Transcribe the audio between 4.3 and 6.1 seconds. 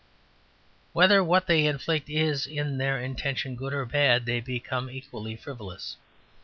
become equally frivolous.